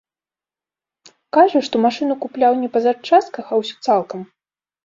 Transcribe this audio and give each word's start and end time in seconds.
Кажа, 1.37 1.59
што 1.69 1.75
машыну 1.85 2.15
купляў 2.23 2.57
не 2.65 2.73
па 2.79 2.83
запчастках, 2.89 3.45
а 3.55 3.61
ўсю 3.61 3.75
цалкам. 3.91 4.19